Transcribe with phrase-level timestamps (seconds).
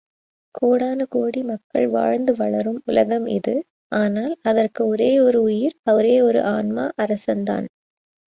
[0.55, 3.53] கோடானுகோடி மக்கள் வாழ்ந்து வளரும் உலகம் இது,
[3.95, 7.67] ஆனால், அதற்கு ஒரேயொரு உயிர் ஒரேயொரு ஆன்மா, அரசன்தான்!